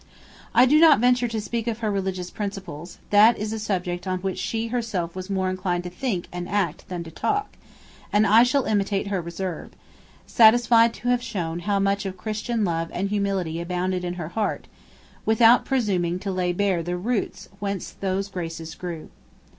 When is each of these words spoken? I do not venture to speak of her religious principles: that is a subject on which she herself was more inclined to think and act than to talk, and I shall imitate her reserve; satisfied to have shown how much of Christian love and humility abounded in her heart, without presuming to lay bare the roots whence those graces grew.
I 0.55 0.65
do 0.65 0.79
not 0.79 0.99
venture 0.99 1.27
to 1.27 1.39
speak 1.39 1.67
of 1.67 1.77
her 1.77 1.91
religious 1.91 2.31
principles: 2.31 2.97
that 3.11 3.37
is 3.37 3.53
a 3.53 3.59
subject 3.59 4.07
on 4.07 4.17
which 4.21 4.39
she 4.39 4.69
herself 4.69 5.15
was 5.15 5.29
more 5.29 5.47
inclined 5.47 5.83
to 5.83 5.91
think 5.91 6.27
and 6.31 6.49
act 6.49 6.89
than 6.89 7.03
to 7.03 7.11
talk, 7.11 7.49
and 8.11 8.25
I 8.25 8.41
shall 8.41 8.63
imitate 8.65 9.09
her 9.09 9.21
reserve; 9.21 9.73
satisfied 10.25 10.95
to 10.95 11.09
have 11.09 11.21
shown 11.21 11.59
how 11.59 11.77
much 11.77 12.07
of 12.07 12.17
Christian 12.17 12.65
love 12.65 12.89
and 12.91 13.09
humility 13.11 13.61
abounded 13.61 14.03
in 14.03 14.15
her 14.15 14.29
heart, 14.29 14.65
without 15.23 15.65
presuming 15.65 16.17
to 16.17 16.31
lay 16.31 16.51
bare 16.51 16.81
the 16.81 16.97
roots 16.97 17.49
whence 17.59 17.91
those 17.91 18.27
graces 18.27 18.73
grew. 18.73 19.09